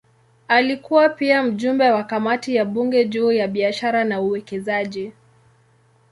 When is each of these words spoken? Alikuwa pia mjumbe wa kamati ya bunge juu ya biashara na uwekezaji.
Alikuwa 0.47 1.09
pia 1.09 1.43
mjumbe 1.43 1.91
wa 1.91 2.03
kamati 2.03 2.55
ya 2.55 2.65
bunge 2.65 3.05
juu 3.05 3.31
ya 3.31 3.47
biashara 3.47 4.03
na 4.03 4.21
uwekezaji. 4.21 5.13